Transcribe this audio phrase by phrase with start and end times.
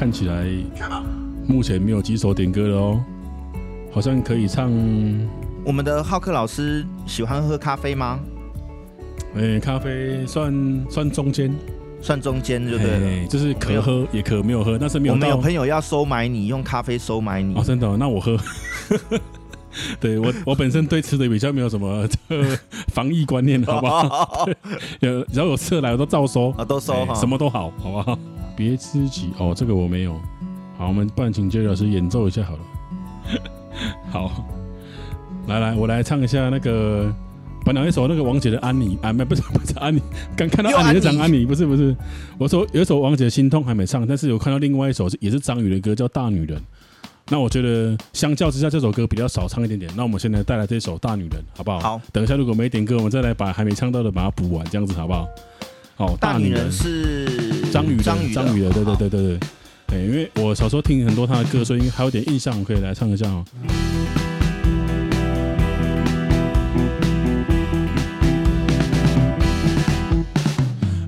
[0.00, 0.46] 看起来
[1.46, 3.04] 目前没有几首点歌了哦，
[3.92, 4.72] 好像可以唱。
[5.62, 8.18] 我们的浩克老师喜欢喝咖啡吗？
[9.36, 11.54] 哎、欸，咖啡算算中间，
[12.00, 15.12] 算中间就对了，欸、就是可喝也可没有喝，但是没有。
[15.12, 17.54] 我们有朋友要收买你，用咖啡收买你。
[17.54, 17.98] 哦，真的、哦？
[18.00, 18.38] 那我喝。
[20.00, 22.08] 对我，我本身对吃的比较没有什么
[22.88, 24.48] 防疫观念，好不好？
[25.00, 28.18] 有只要有吃的来，我都照收啊，都收、欸，什么都好，好不好？
[28.60, 30.20] 别知己哦，这个我没有。
[30.76, 32.60] 好，我们不然请杰老师演奏一下好了。
[34.12, 34.44] 好，
[35.48, 37.10] 来来，我来唱一下那个
[37.64, 40.02] 本来一首那个王杰的《安妮》啊，没不是不是安妮，
[40.36, 41.96] 刚看到安妮就讲安妮，不是不是。
[42.36, 46.58] 我说有一首王杰的心痛还没唱，但是有看到另外一首是也是张宇的歌，叫《大女人》。
[47.30, 49.90] 那我觉得相较之下，这首歌比较少唱一点点。
[49.96, 51.80] 那我们现在带来这首《大女人》，好不好？
[51.80, 52.00] 好。
[52.12, 55.26] 等一下如果没点歌，我们再来把还没唱到的把它补完，这样子好不好？
[55.96, 57.26] 好，大女人是
[57.70, 59.38] 张宇的，张宇张宇的，对对对对对。
[59.92, 63.44] 哎，因为我小时候听很多他的歌，所以还有点印象，我可以来唱一下哦。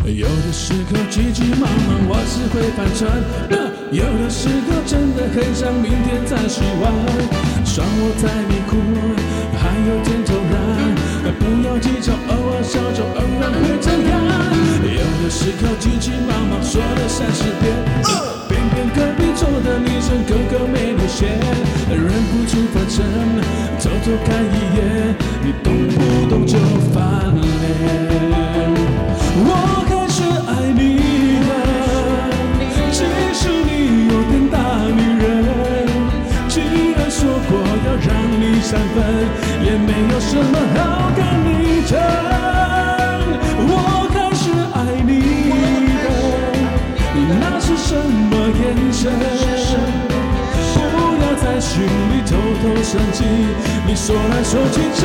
[0.04, 3.08] 有的时候急急忙忙，我只会翻船；
[3.90, 6.92] 有的时候真的很想明天再说完。
[7.64, 8.76] 算我在迷糊，
[11.72, 14.20] 偶尔小丑偶尔会这样
[14.84, 17.72] 有的时候急急忙忙说了三十遍
[18.46, 21.30] 偏偏隔壁坐的女生个个没流线
[21.88, 23.02] 忍不住发生
[23.80, 26.58] 偷偷看一眼你动不动就
[26.92, 28.70] 翻脸
[29.38, 29.48] 我
[29.88, 31.50] 还是爱你的
[32.92, 33.00] 其
[33.32, 34.58] 实你有点大
[34.92, 35.24] 女人
[36.48, 36.60] 既
[36.92, 37.50] 然说过
[37.86, 39.02] 要让你三分
[39.64, 41.41] 也没有什么好感
[41.82, 41.98] 你争，
[43.66, 43.74] 我
[44.14, 45.10] 还是爱你
[45.98, 46.06] 的，
[47.12, 48.62] 你那是什么眼
[48.92, 49.10] 神？
[50.78, 50.78] 不
[51.20, 52.30] 要在心里偷
[52.62, 53.24] 偷生气，
[53.84, 55.02] 你说来说去只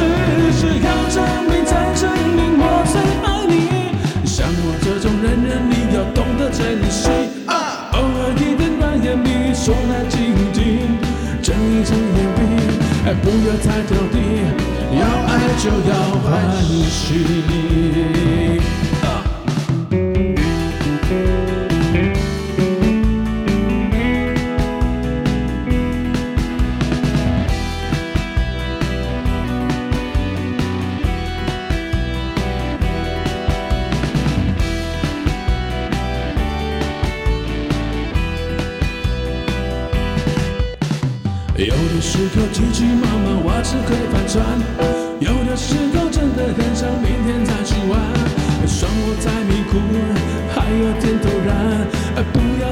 [0.54, 1.18] 是要证
[1.50, 3.54] 明再证明我最爱你。
[4.24, 7.10] 像我这种人人你要懂得珍惜，
[7.48, 10.96] 偶尔一点软言蜜说来听听，
[11.42, 12.37] 睁一睁眼。
[13.16, 14.16] 不要太挑剔，
[15.00, 15.92] 要爱就要
[16.24, 16.26] 欢
[16.90, 18.87] 喜。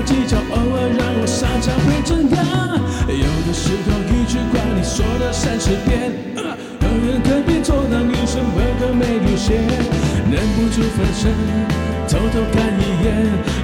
[0.06, 2.38] 计较，偶尔让我撒娇会怎样？
[3.08, 9.58] 有的时候一句话你说了三十遍，有人隔壁桌的女生个个没流血，
[10.32, 11.34] 忍不住分身，
[12.08, 13.08] 偷偷看一眼，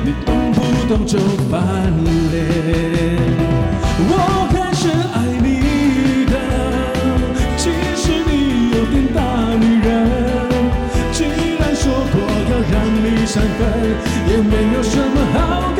[0.03, 1.19] 你动不动就
[1.49, 1.59] 翻
[2.31, 2.35] 脸。
[4.09, 4.13] 我
[4.51, 6.33] 开始爱你的，
[7.57, 9.19] 其实你有点大
[9.59, 9.89] 女人。
[11.11, 11.25] 既
[11.59, 12.15] 然说过
[12.49, 13.59] 要让你三分，
[14.29, 15.70] 也没有什么好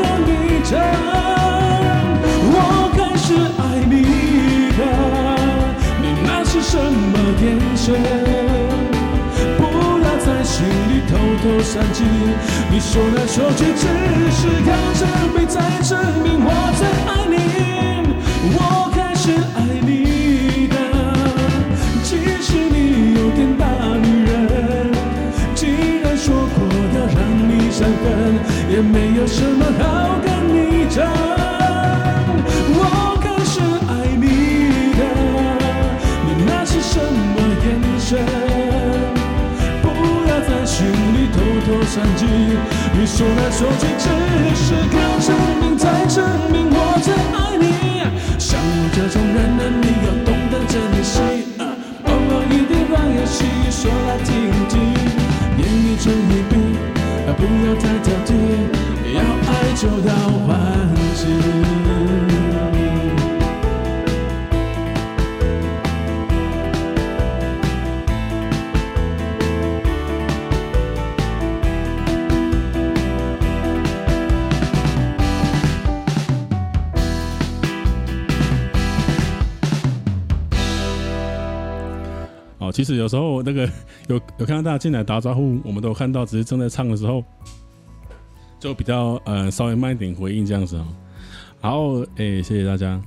[9.57, 9.61] 不
[10.03, 12.03] 要在心里偷偷算计，
[12.69, 13.85] 你说来说去只
[14.31, 15.01] 是要证
[15.35, 15.91] 明再证
[16.23, 16.47] 明我
[16.77, 17.35] 最爱你。
[18.53, 18.57] 我
[18.93, 20.75] 开始爱你的，
[22.03, 22.09] 其
[22.41, 23.63] 实你有点大
[23.97, 24.31] 女人。
[25.53, 25.61] 既
[26.01, 26.57] 然说过
[26.95, 28.03] 要让你三分，
[28.69, 31.40] 也没有什么好跟你争。
[41.91, 44.07] 算计，你说来说去只
[44.55, 47.65] 是靠证明再证明我最爱你。
[48.39, 51.19] 像我这种人呢，你要懂得珍惜。
[52.05, 54.31] 偶尔一点玩游戏说来听
[54.69, 54.79] 听，
[55.57, 56.55] 言语成一笔，
[57.35, 58.31] 不要太挑剔，
[59.13, 59.19] 要
[59.51, 60.15] 爱就要
[60.47, 60.49] 欢
[61.13, 61.80] 喜。
[82.81, 83.69] 其实有时候那个
[84.09, 87.23] 有有看到大家进来打招呼，我们都有看到，只是正在唱的时候，
[88.59, 90.87] 就比较呃稍微慢一点回应这样子哦。
[91.59, 92.99] 好，哎，谢谢大家。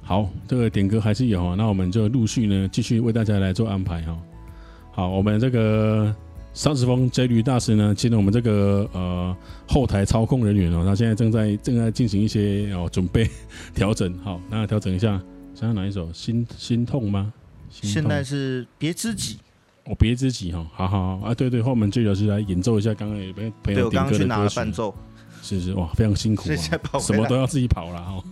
[0.00, 4.16] 好，这个点歌还是有，那我们就陆续呢继续为大家来做安排哈。
[4.92, 6.16] 好，我们这个
[6.54, 9.36] 三十峰 J 驴大师呢，进入我们这个呃
[9.68, 13.28] 后台操控人员哦，他现在正在正在进行一些哦准备
[13.76, 14.18] 调整。
[14.20, 15.20] 好，那调整一下，
[15.54, 16.10] 想要哪一首？
[16.14, 17.30] 心心痛吗？
[17.70, 19.38] 现在是别知己。
[19.84, 23.74] 我，别知己哈，好好好啊，对对，后面 J 老师来演奏一下刚刚有朋友点歌的歌曲。
[23.74, 24.94] 对，我刚刚去拿了伴奏。
[25.42, 28.22] 是是哇，非常辛苦啊， 什么都要自己跑了哈。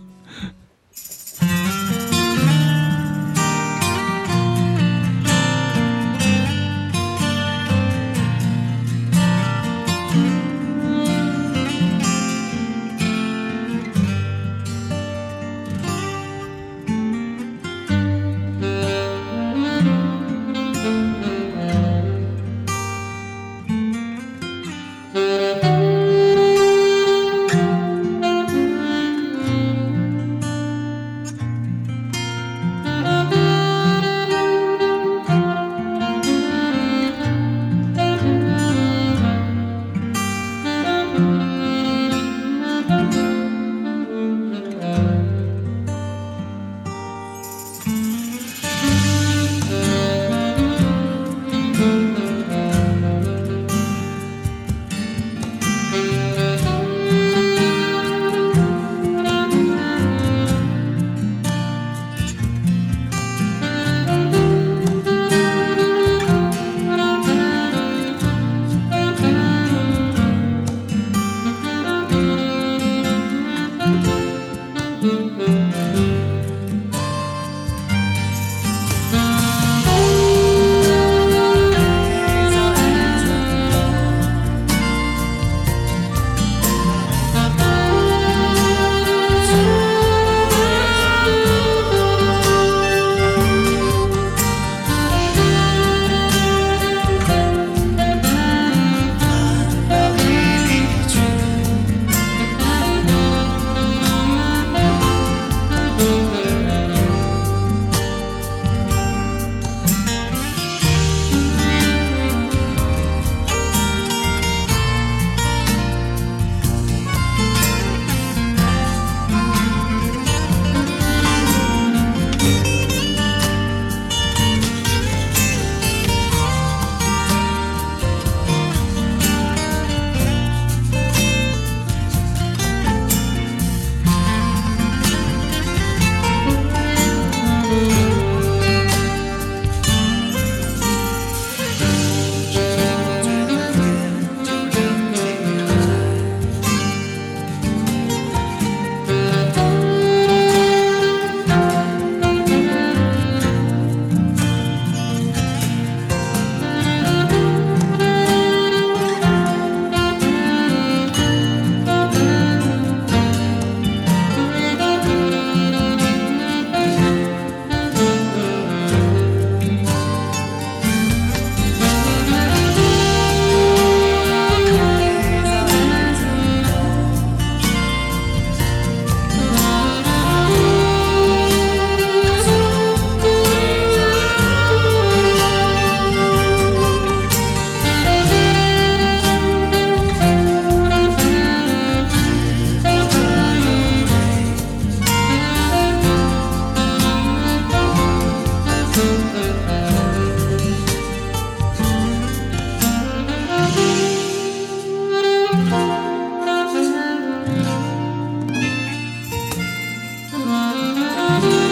[211.41, 211.68] 怎么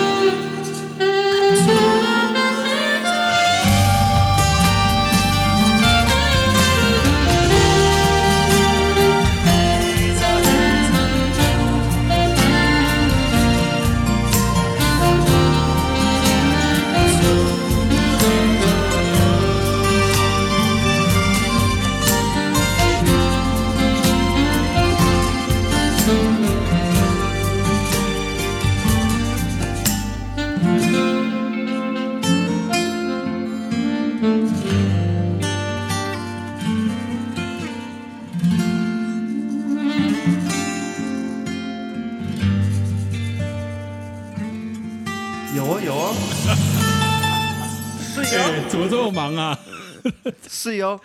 [50.67, 50.99] 是哟，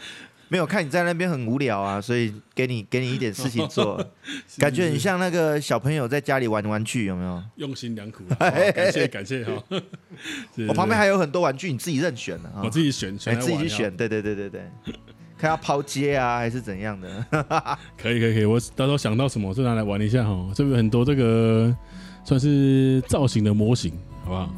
[0.48, 4.04] 没有看你在那边很无聊啊，所以给你给你一点事情做，
[4.58, 7.42] 感觉很像那个小朋友在家里玩玩具，有没有？
[7.56, 9.52] 用心良苦， 感谢感谢哈。
[10.68, 12.60] 我旁边还有很多玩具，你自己任选的啊。
[12.64, 14.62] 我自己选，选自己去选，对对对对对，
[15.38, 17.26] 看要抛接啊还是怎样的？
[17.96, 20.50] 可以可以可以，我到时候想到什么，我就拿来玩一下哈。
[20.54, 21.74] 这边很多这个
[22.24, 23.92] 算是造型的模型，
[24.24, 24.54] 好不好？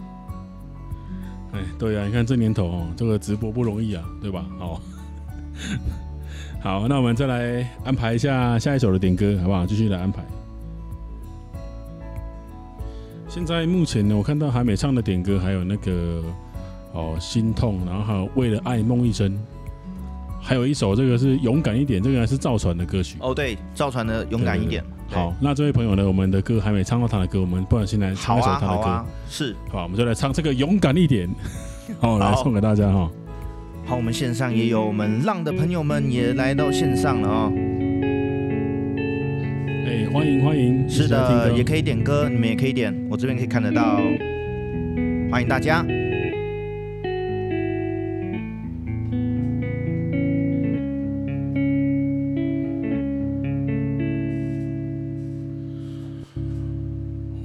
[1.52, 4.44] 哎，对啊，你看这年头哦，这个直播不容易啊，对吧？
[4.58, 4.82] 好。
[6.60, 9.66] 好，那我们再来安排一下下一首的点歌，好不好？
[9.66, 10.22] 继续来安排。
[13.28, 16.22] 现在目前呢，我看到还没唱的点歌，还有那个
[16.92, 19.36] 哦，心痛，然后还有为了爱梦一生，
[20.40, 23.16] 还有一首这个是勇敢一点，这个还是赵传的歌曲。
[23.20, 24.82] 哦，对，赵传的勇敢一点。
[25.10, 28.82] 好，那这位朋友呢，我们的歌还没唱到他的歌，我们不然先来唱一首他的歌。
[28.82, 29.54] 好啊，是。
[29.70, 31.28] 好，我们就来唱这个勇敢一点。
[32.00, 33.10] 好，来送给大家哈。
[33.86, 37.52] 好，我们线上也有我们浪的朋友们也来到线上了哦。
[39.86, 44.00] 哎，欢迎欢迎，是的，也可以点歌，你们也可以点，我这边可以看得到，
[45.30, 45.84] 欢迎大家。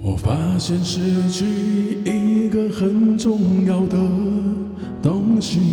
[0.01, 1.45] 我发现失去
[2.05, 3.97] 一个很重要的
[5.01, 5.68] 东西。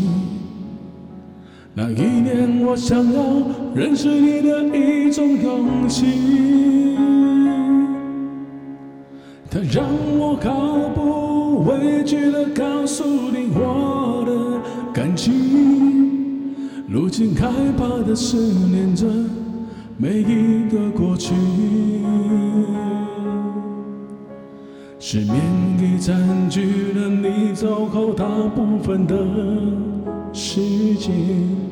[1.79, 3.23] 那一年，我想要
[3.75, 6.97] 认识你的一种勇气，
[9.51, 9.85] 它让
[10.19, 16.55] 我毫不畏惧地告诉你我的感情。
[16.89, 19.07] 如今害怕的思念着
[19.99, 21.35] 每一个过去，
[24.99, 25.37] 失眠
[25.79, 29.15] 已占据了你走后大部分的
[30.33, 31.66] 时间。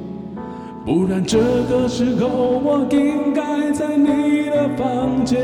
[0.84, 5.40] 不然这个时候我应该在你的房间，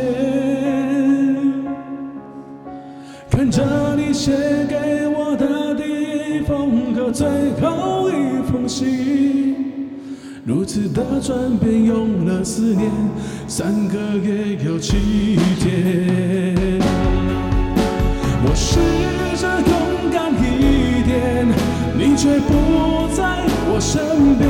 [3.31, 3.65] 看着
[3.97, 4.33] 你写
[4.69, 7.27] 给我的第一封和最
[7.59, 9.57] 后一封信，
[10.45, 12.91] 如此的转变用了四年
[13.49, 16.55] 三个月又七天，
[18.45, 18.79] 我试
[19.41, 21.49] 着勇敢一点，
[22.01, 24.01] 你却不在我身
[24.39, 24.49] 边。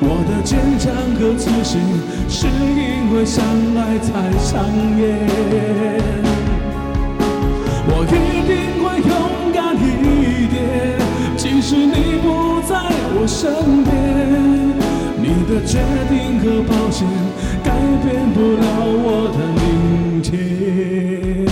[0.00, 1.78] 我的坚强和自信，
[2.28, 3.44] 是因为相
[3.76, 4.66] 爱才上
[4.98, 5.00] 演。
[7.86, 8.10] 我一
[8.48, 9.12] 定会勇
[9.54, 10.58] 敢一点，
[11.36, 12.26] 即使你不
[12.66, 12.74] 在
[13.14, 13.86] 我身边。
[15.22, 17.06] 你的决定和抱歉，
[17.62, 17.70] 改
[18.02, 21.47] 变不了我的明天。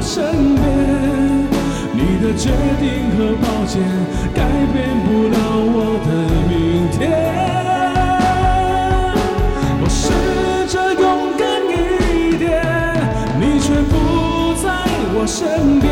[0.00, 0.64] 身边。
[1.92, 2.50] 你的决
[2.80, 3.82] 定和抱歉，
[4.34, 5.36] 改变不了
[5.70, 5.76] 我
[6.06, 6.08] 的
[6.48, 6.52] 明
[6.92, 6.98] 天。
[9.80, 10.00] 我试
[10.72, 11.02] 着勇
[11.36, 11.72] 敢一
[12.38, 12.46] 点，
[13.40, 14.66] 你却不在
[15.14, 15.86] 我身边。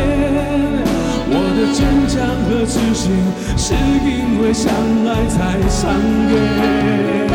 [1.29, 2.15] 我的坚强
[2.47, 3.11] 和自信，
[3.57, 4.71] 是因为相
[5.05, 5.37] 爱才
[5.67, 5.91] 上
[6.31, 7.26] 演。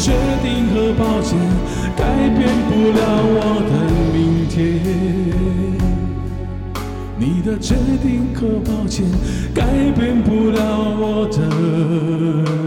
[0.00, 1.38] 决定和抱歉
[1.94, 3.00] 改变不了
[3.36, 3.72] 我的
[4.14, 4.56] 明天
[7.18, 9.04] 你的决定和抱歉
[9.54, 10.58] 改变不了
[10.98, 12.59] 我的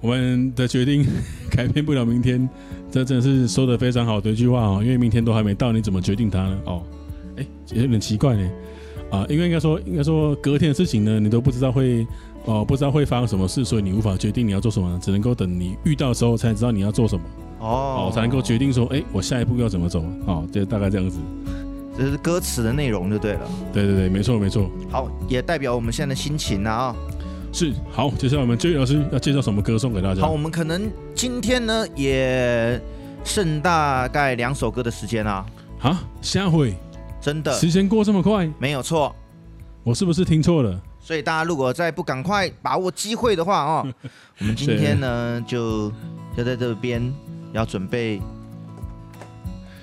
[0.00, 1.04] 我们的决定
[1.50, 2.48] 改变不了明天，
[2.90, 4.80] 这真的是说的非常好的一句话哦。
[4.82, 6.58] 因为明天都还没到，你怎么决定它呢？
[6.64, 6.82] 哦，
[7.36, 8.50] 哎，有点奇怪呢。
[9.10, 12.06] 啊，因为应该说，应该说隔天的事情呢，你都不知道会
[12.44, 17.24] 哦，不知道会发生什么事，所以你无法决定你要做什么，只能够等你遇到的时候才知道你要做什么
[17.58, 20.04] 哦，哦，才能够决定说，哎，我下一步要怎么走。
[20.26, 21.18] 哦，就大概这样子。
[21.98, 23.40] 这是歌词的内容就对了。
[23.72, 24.70] 对对对，没错没错。
[24.88, 26.94] 好，也代表我们现在的心情啊。
[27.52, 30.22] 是好，接下来我们 Jerry 老师要介绍什么歌送给大家？
[30.22, 32.80] 好，我们可能今天呢也
[33.24, 35.44] 剩大概两首歌的时间啊。
[35.80, 36.74] 啊，下回
[37.20, 38.48] 真的时间过这么快？
[38.58, 39.14] 没有错，
[39.82, 40.80] 我是不是听错了？
[41.00, 43.94] 所以大家如果再不赶快把握机会的话啊、哦，
[44.38, 45.90] 我们今天呢就
[46.36, 47.12] 就在这边
[47.52, 48.20] 要准备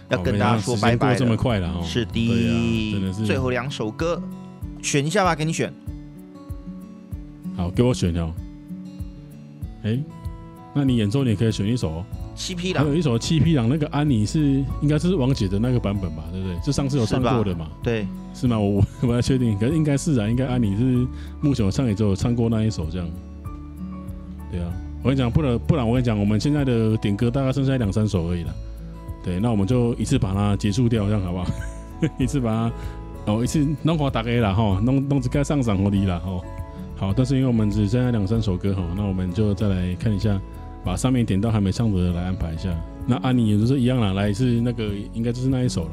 [0.10, 1.16] 要跟大家说拜拜了。
[1.18, 1.84] 这么快了哦？
[1.84, 4.22] 是的，真的是最后两首歌，
[4.82, 5.74] 选一下吧，给你选。
[7.58, 8.32] 好，给我选哦。
[9.84, 10.00] 哎，
[10.74, 12.06] 那你演奏你可以选一首哦。
[12.36, 16.24] 七匹狼，还有一首七匹狼，那个安妮是应该是王姐的那个版本吧？
[16.32, 16.56] 对不对？
[16.60, 17.68] 就上次有唱过的嘛？
[17.82, 18.60] 对，是吗？
[18.60, 21.08] 我 我不太确定，可是应该是啊，应该安妮是
[21.42, 23.10] 目前我唱也只有唱过那一首这样。
[24.52, 24.72] 对啊，
[25.02, 28.54] 我跟你讲，不然不然我跟你讲，我们现在的点歌大概剩下两三首而已了。
[29.24, 31.48] 对，那我们就一次把它结束掉，这样好不好？
[32.20, 32.52] 一次把
[33.26, 36.40] 它哦，一次弄垮大家了哈，弄弄这个上上火力了哈。
[36.98, 40.42] 好，但是因为我们只剩下两三首歌哈，那我们就再来看一下，
[40.84, 42.76] 把上面点到还没唱的来安排一下。
[43.06, 45.92] 那安妮也就是一样啦，来是那个应该就是那一首了。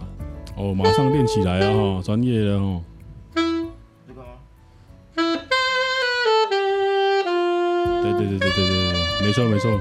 [0.56, 2.82] 哦，马上练起来啊哈，专业的哦。
[3.34, 4.26] 这个吗？
[8.02, 9.78] 对对对对对对对，没错没错。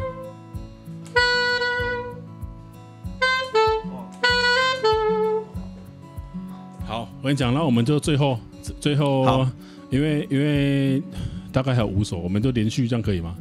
[6.86, 8.38] 好，我跟你讲，那我们就最后
[8.82, 9.48] 最后。
[9.94, 11.04] 因为因为
[11.52, 13.36] 大概还有五首，我们就连续这样可以吗？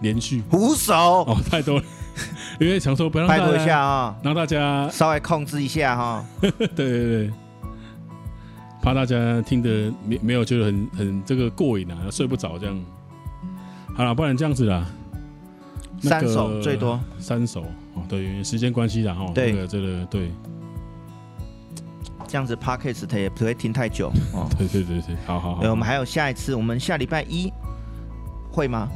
[0.00, 1.84] 连续五首哦，太多了。
[2.58, 6.24] 因为想说不要让大家，拜托一下啊，让大家稍微控制一下哈。
[6.40, 7.30] 对对对，
[8.82, 12.84] 怕大家听的没没有觉得很很这个过瘾啊，睡不着这样。
[13.94, 14.86] 好了，不然这样子啦，
[16.00, 17.60] 三首最多三首
[17.92, 19.30] 哦，对，因为时间关系啦哈。
[19.34, 20.30] 对，这个这个对。
[22.36, 24.46] 这样子 Podcast 它也不会听太久哦。
[24.58, 25.70] 对对对对，好好好。
[25.70, 27.50] 我们还有下一次，我们下礼拜一
[28.52, 28.90] 会吗？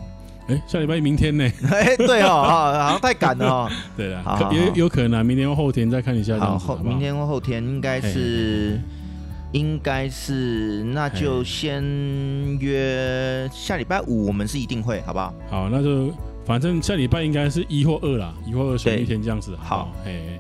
[0.49, 1.51] 哎，下礼拜一明天呢？
[1.73, 3.71] 哎，对哦，好像太赶了哦。
[3.97, 6.39] 对了，有有可能明天或后天再看一下。
[6.39, 8.79] 好，后明天或后天应该是，
[9.53, 11.83] 应该是，那就先
[12.59, 15.33] 约下礼拜五，我们是一定会，好不好？
[15.49, 16.13] 好，那就
[16.45, 19.57] 反正下礼拜应该是一或二啦，一或二选一天这样子。
[19.59, 20.39] 好，哎，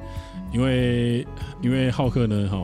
[0.52, 1.26] 因为
[1.62, 2.62] 因为浩克呢，哈。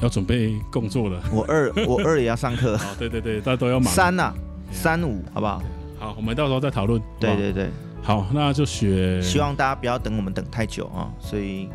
[0.00, 2.76] 要准备工作了， 我二 我二也要上课。
[2.76, 3.92] 好，对对对，大家都要忙。
[3.92, 4.32] 三呐，
[4.72, 5.62] 三五，好不好？
[5.98, 7.00] 好，我们到时候再讨论。
[7.18, 7.70] 对对对，
[8.02, 9.22] 好，那就选。
[9.22, 11.68] 希望大家不要等我们等太久啊，所以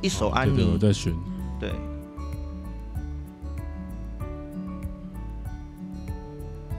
[0.00, 1.12] 一首安妮，我在选。
[1.58, 1.72] 对。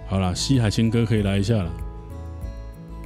[0.07, 1.71] 好了，西海情歌可以来一下了。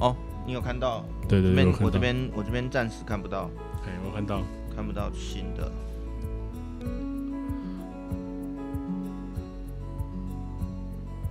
[0.01, 0.15] 哦。
[0.45, 1.03] 你有看到？
[1.27, 3.49] 对对对，我这边我这边暂时看不到。
[3.85, 4.41] 哎，我看到，
[4.75, 5.71] 看不到新的。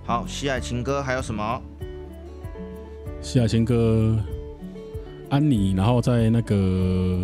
[0.03, 1.61] 好，西海情歌还有什么？
[3.21, 4.17] 西海情歌，
[5.29, 7.19] 安妮，然后在那个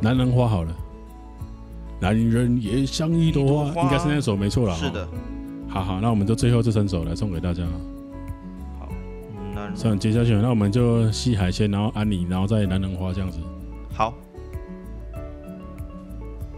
[0.00, 0.74] 男人花好了，
[2.00, 4.74] 男人也像一朵花，花应该是那首没错了。
[4.74, 5.08] 是的。
[5.68, 7.62] 好好，那我们就最后这三首来送给大家。
[9.74, 13.38] 这样接下去，那我们就西海先，然后安妮，然后再南人花这样子。
[13.92, 14.14] 好，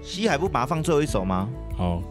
[0.03, 1.49] 西海不把它放最后一首吗？
[1.77, 2.03] 好，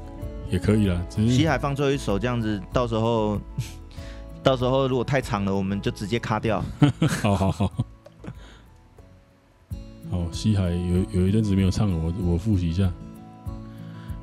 [0.50, 1.06] 也可以了。
[1.10, 3.40] 西海放最后一首，这样子到时候，
[4.42, 6.64] 到时候如果太长了，我们就直接卡掉。
[7.22, 7.72] 好好好。
[10.10, 12.92] 好，西海有有一阵子没有唱了，我我复习一下。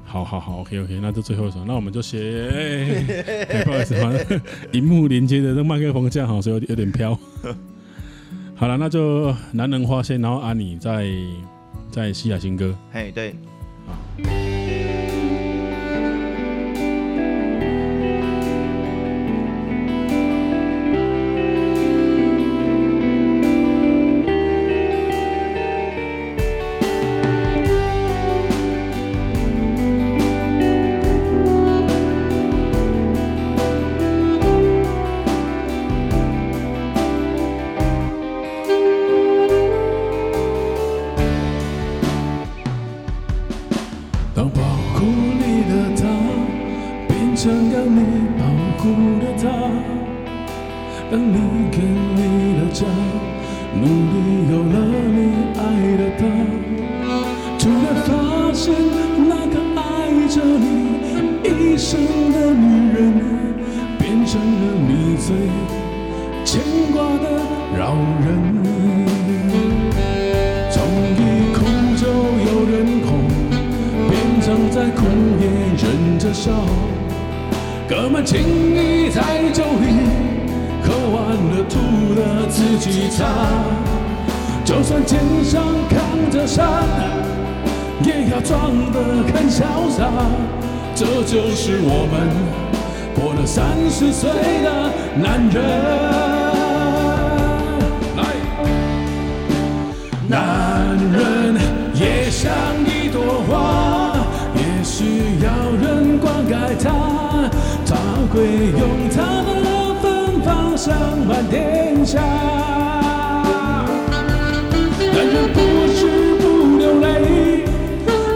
[0.08, 3.64] 好好好，OK OK，那就最后一首，那我们就写、欸 欸。
[3.64, 4.40] 不好意思，反正
[4.72, 7.16] 荧幕连接的那麦克风这样好，像有点有点飘。
[8.56, 11.06] 好了，那就男人花先，然后安妮在
[11.90, 12.74] 在西雅新歌。
[12.90, 13.34] 嘿，对。
[51.10, 51.80] 当你，建
[52.16, 52.20] 立
[52.58, 52.84] 了家，
[53.74, 54.16] 努力
[54.50, 54.76] 有了
[55.08, 55.18] 你
[55.56, 55.60] 爱
[55.96, 56.20] 的他，
[57.58, 58.08] 突然发
[58.52, 58.74] 现
[59.26, 59.82] 那个爱
[60.28, 60.66] 着你
[61.44, 61.98] 一生
[62.30, 62.98] 的女人，
[63.98, 65.26] 变成了你最
[66.44, 66.60] 牵
[66.92, 67.26] 挂的
[67.78, 68.28] 老人。
[70.70, 70.76] 从
[71.16, 71.18] 一
[71.54, 71.56] 哭
[71.96, 72.02] 就
[72.50, 72.74] 有人
[73.06, 73.08] 哄，
[74.10, 75.00] 变成在哭
[75.40, 75.42] 也
[75.82, 76.52] 忍着笑。
[77.88, 78.38] 哥们情
[78.74, 79.86] 谊在酒里，
[81.28, 81.78] 了吐
[82.14, 83.24] 了自己擦。
[84.64, 86.66] 就算肩上扛着山，
[88.04, 89.00] 也要装得
[89.32, 90.08] 很潇洒。
[90.94, 92.14] 这就是我们
[93.14, 94.30] 过了三十岁
[94.62, 94.68] 的
[95.16, 95.58] 男人。
[100.30, 101.56] 男人
[101.94, 102.52] 也像
[102.84, 104.12] 一朵花，
[104.54, 105.48] 也需要
[105.80, 106.86] 人灌溉它。
[107.86, 107.96] 他
[108.30, 108.36] 会
[108.78, 109.16] 用他
[110.88, 112.20] 浪漫天下。
[115.12, 115.60] 男人不
[115.94, 116.00] 是
[116.40, 116.42] 不
[116.78, 117.64] 流泪，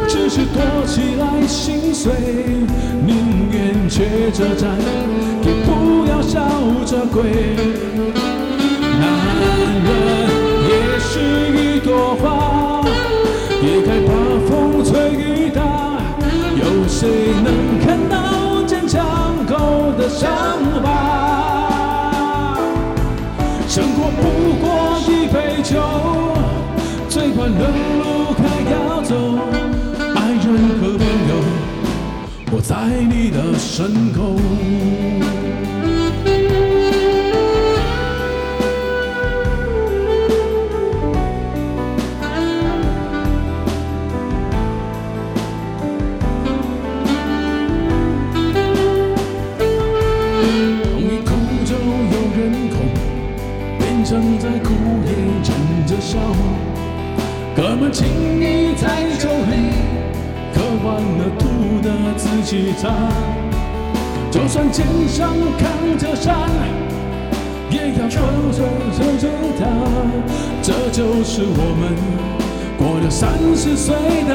[0.08, 2.12] 只是躲起来心碎，
[3.06, 4.76] 宁愿缺着站，
[5.42, 6.46] 也不要笑
[6.84, 7.22] 着跪。
[9.00, 9.02] 男
[9.84, 9.88] 人
[10.68, 11.10] 也是
[11.56, 12.84] 一朵花，
[13.62, 14.10] 也该把
[14.46, 15.60] 风吹雨打，
[16.56, 17.46] 有谁能
[17.84, 19.04] 看到坚强
[19.48, 19.92] 后？
[19.98, 20.51] 的伤，
[27.08, 29.14] 最宽的路还要走，
[30.14, 30.46] 爱人
[30.80, 31.32] 和朋友，
[32.52, 35.41] 我在你的身后。
[54.38, 54.70] 在哭
[55.04, 55.10] 也
[55.44, 55.50] 忍
[55.86, 56.18] 着笑
[57.54, 58.06] 哥们情
[58.40, 58.86] 谊在
[59.18, 59.52] 酒里，
[60.54, 61.42] 喝完了吐
[61.82, 62.88] 的自己擦。
[64.30, 66.48] 就算肩上扛着山，
[67.70, 68.64] 也要双手
[68.96, 69.60] 撑着它。
[70.62, 71.82] 这就是我们
[72.78, 73.94] 过了三十岁
[74.26, 74.32] 的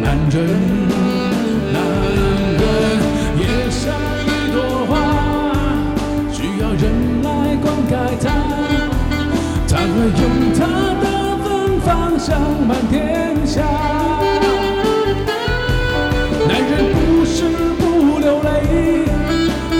[0.00, 0.34] 男人。
[1.74, 1.76] 男
[2.60, 2.62] 人
[3.38, 3.82] 也像
[4.24, 4.56] 一朵
[4.88, 4.92] 花，
[6.32, 6.82] 需要人
[7.22, 7.28] 来
[7.60, 7.92] 灌溉
[9.74, 10.22] 它，才会用
[10.56, 10.60] 他
[11.02, 11.04] 的
[11.42, 11.80] 芬。
[11.80, 13.60] 芳香满天下，
[16.48, 17.44] 男人不是
[17.78, 17.82] 不
[18.20, 18.48] 流泪，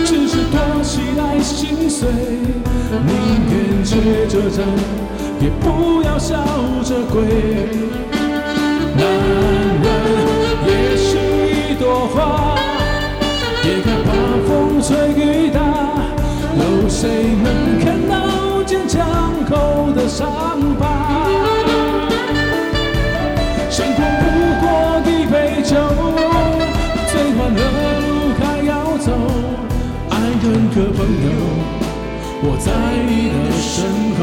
[0.05, 2.07] 只是躲起来心碎，
[3.07, 3.09] 宁
[3.49, 4.61] 愿缺着债，
[5.39, 6.35] 也不要笑
[6.83, 7.23] 着跪。
[8.97, 9.03] 男
[9.81, 9.87] 人
[10.67, 11.17] 也是
[11.71, 12.55] 一朵花，
[13.63, 14.11] 也该把
[14.45, 15.59] 风吹雨打，
[16.57, 17.09] 有谁
[17.41, 17.85] 能看
[19.45, 20.27] 口的伤
[20.79, 20.85] 疤。
[23.69, 24.25] 生活不
[24.61, 24.65] 过
[25.05, 25.75] 一杯酒
[27.11, 29.11] 最欢乐路还要走。
[30.09, 31.27] 爱人和朋友
[32.41, 32.71] 我在
[33.07, 33.73] 你的身
[34.17, 34.21] 后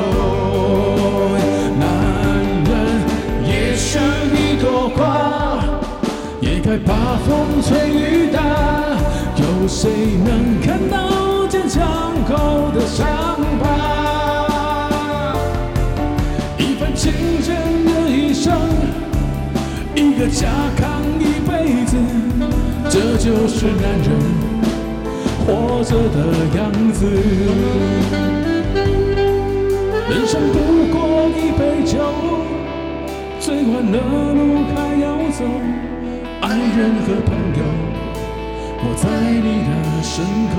[1.78, 1.82] 男
[2.68, 2.70] 人
[3.44, 3.98] 也许
[4.32, 4.98] 一朵花
[6.40, 8.38] 也该把风吹雨打
[9.36, 9.90] 有谁
[10.24, 11.82] 能看到坚强
[12.26, 14.01] 后的伤疤？
[18.42, 18.52] 生，
[19.94, 21.96] 一个家扛一辈子，
[22.90, 24.08] 这就是男人。
[25.46, 26.18] 活着的
[26.56, 27.06] 样子，
[30.10, 30.58] 人生不
[30.90, 31.94] 过一杯酒，
[33.38, 33.96] 最欢乐
[34.34, 34.40] 路
[34.74, 35.44] 还要走，
[36.40, 37.62] 爱人和朋友，
[38.82, 39.06] 我在
[39.38, 39.70] 你的
[40.02, 40.58] 身后。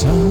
[0.00, 0.27] time.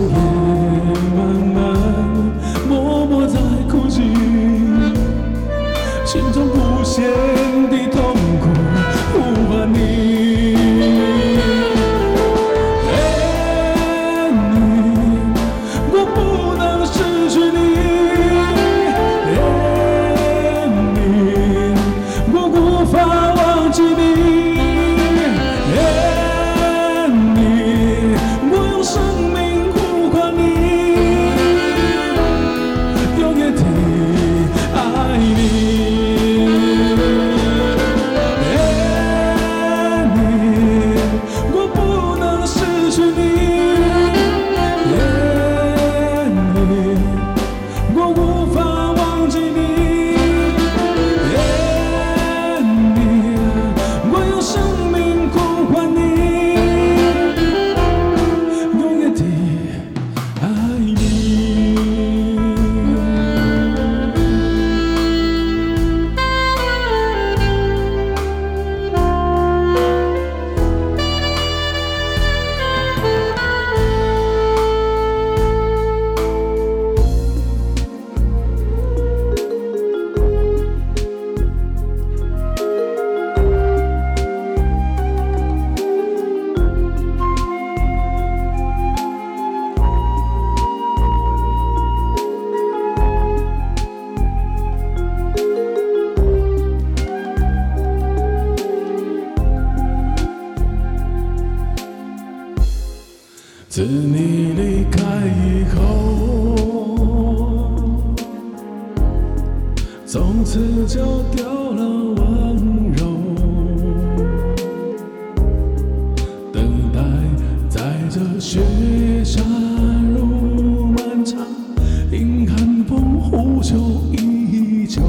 [122.18, 123.76] 迎寒风呼啸
[124.12, 125.04] 依旧，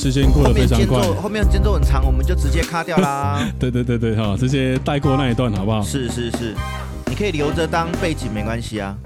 [0.00, 1.02] 时间过得非常快。
[1.20, 3.46] 后面间奏很长，我们就直接卡掉啦。
[3.60, 5.82] 对对对对，哈，直接带过那一段好不好？
[5.82, 6.54] 是是是，
[7.06, 8.96] 你可以留着当背景没关系啊。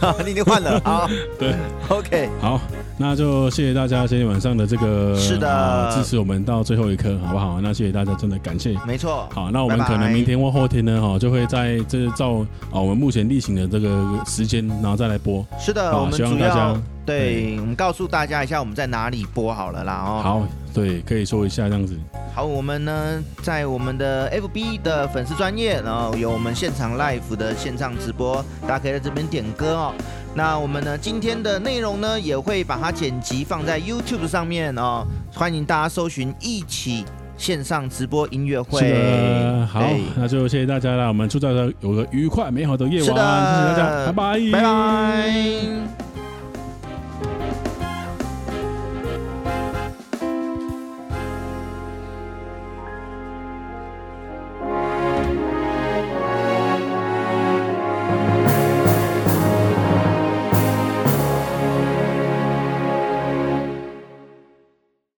[0.24, 1.08] 你已经换了啊？
[1.38, 1.54] 对
[1.88, 2.60] ，OK，好，
[3.00, 7.60] 那就谢谢大家今天晚上的这个是的、呃、支持我们到最后一刻，好不好？
[7.60, 8.76] 那谢谢大家，真的感谢。
[8.84, 9.28] 没错。
[9.32, 15.46] 好，那我们可能明天或后天呢，哈，就会在这照啊我们目前例行的这个时间，然后再来播。
[15.60, 16.76] 是的，好，我们希望大家。
[17.06, 20.20] 对，我们告诉大家一下我们在哪里播好了啦哦。
[20.22, 20.42] 好，
[20.74, 21.96] 对，可以说一下这样子。
[22.34, 29.94] 好，我们呢在我们的 FB 的粉丝专业，然后有我们现场 live 的线上直播，大家可以在这边点歌哦。
[30.34, 37.04] 那我们呢今天的内容呢也会把它剪辑放在 YouTube 上面哦，欢迎大家搜寻一起
[37.36, 38.80] 线上直播音乐会。
[38.80, 39.82] 是的，好，
[40.16, 41.08] 那就谢谢大家了。
[41.08, 43.04] 我们祝大家有个愉快美好的夜晚。
[43.04, 45.97] 是的，谢谢大家，拜拜，拜拜。